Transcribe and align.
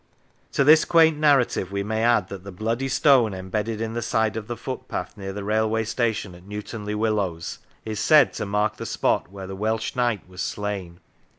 To 0.53 0.63
this 0.63 0.83
quaint 0.83 1.19
narrative 1.19 1.71
we 1.71 1.83
may 1.83 2.03
add 2.03 2.29
that 2.29 2.43
the" 2.43 2.51
Bloody 2.61 2.87
Stone," 2.87 3.35
embedded 3.35 3.79
in 3.79 3.93
the 3.93 4.01
side 4.01 4.35
of 4.35 4.47
the 4.47 4.57
footpath 4.57 5.15
near 5.15 5.31
the 5.31 5.43
railway 5.43 5.83
station 5.83 6.33
at 6.33 6.43
Newt 6.43 6.73
on 6.73 6.87
le 6.87 6.97
Willows, 6.97 7.59
is 7.85 7.99
said 7.99 8.33
to 8.33 8.47
mark 8.47 8.77
the 8.77 8.87
spot 8.87 9.29
105 9.29 9.29
o 9.29 9.31
Lancashire 9.31 9.35
where 9.35 9.47
the 9.47 9.55
Welsh 9.55 9.95
knight 9.95 10.27
was 10.27 10.41
slain. 10.41 10.99